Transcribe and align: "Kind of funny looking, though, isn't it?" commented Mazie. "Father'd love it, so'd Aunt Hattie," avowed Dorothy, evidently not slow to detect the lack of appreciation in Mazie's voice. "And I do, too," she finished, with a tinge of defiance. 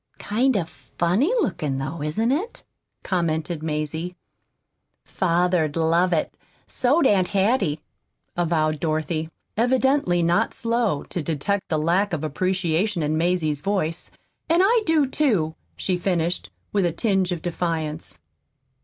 "Kind 0.17 0.57
of 0.57 0.67
funny 0.97 1.31
looking, 1.41 1.77
though, 1.77 2.01
isn't 2.01 2.31
it?" 2.31 2.63
commented 3.03 3.61
Mazie. 3.61 4.15
"Father'd 5.05 5.75
love 5.75 6.11
it, 6.11 6.33
so'd 6.65 7.05
Aunt 7.05 7.27
Hattie," 7.27 7.81
avowed 8.35 8.79
Dorothy, 8.79 9.29
evidently 9.55 10.23
not 10.23 10.55
slow 10.55 11.03
to 11.03 11.21
detect 11.21 11.69
the 11.69 11.77
lack 11.77 12.13
of 12.13 12.23
appreciation 12.23 13.03
in 13.03 13.15
Mazie's 13.15 13.61
voice. 13.61 14.09
"And 14.49 14.63
I 14.65 14.81
do, 14.87 15.05
too," 15.05 15.53
she 15.77 15.97
finished, 15.99 16.49
with 16.73 16.87
a 16.87 16.91
tinge 16.91 17.31
of 17.31 17.43
defiance. 17.43 18.17